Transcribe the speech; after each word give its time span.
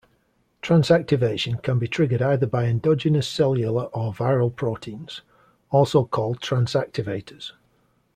Transactivation 0.63 1.61
can 1.61 1.77
be 1.77 1.87
triggered 1.87 2.23
either 2.23 2.47
by 2.47 2.65
endogenous 2.65 3.27
cellular 3.27 3.83
or 3.93 4.11
viral 4.11 4.49
proteins, 4.55 5.21
also 5.69 6.05
called 6.05 6.41
transactivators. 6.41 7.51